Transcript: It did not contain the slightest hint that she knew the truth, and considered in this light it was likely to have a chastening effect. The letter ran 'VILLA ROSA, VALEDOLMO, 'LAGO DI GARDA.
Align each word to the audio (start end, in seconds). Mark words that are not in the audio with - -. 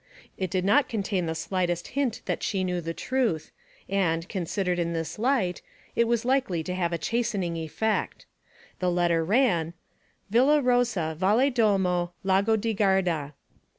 It 0.35 0.49
did 0.49 0.65
not 0.65 0.89
contain 0.89 1.27
the 1.27 1.35
slightest 1.35 1.89
hint 1.89 2.23
that 2.25 2.41
she 2.41 2.63
knew 2.63 2.81
the 2.81 2.91
truth, 2.91 3.51
and 3.87 4.27
considered 4.27 4.79
in 4.79 4.93
this 4.93 5.19
light 5.19 5.61
it 5.95 6.07
was 6.07 6.25
likely 6.25 6.63
to 6.63 6.73
have 6.73 6.91
a 6.91 6.97
chastening 6.97 7.55
effect. 7.57 8.25
The 8.79 8.89
letter 8.89 9.23
ran 9.23 9.75
'VILLA 10.31 10.63
ROSA, 10.63 11.17
VALEDOLMO, 11.19 12.13
'LAGO 12.23 12.55
DI 12.55 12.73
GARDA. 12.73 13.33